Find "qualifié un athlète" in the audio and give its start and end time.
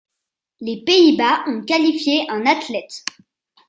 1.61-3.05